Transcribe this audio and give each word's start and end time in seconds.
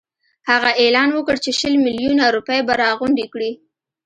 هغه 0.49 0.71
اعلان 0.81 1.09
وکړ 1.13 1.35
چې 1.43 1.51
شل 1.59 1.73
میلیونه 1.85 2.23
روپۍ 2.35 2.59
به 2.67 2.73
راغونډي 2.83 3.25
کړي. 3.33 3.51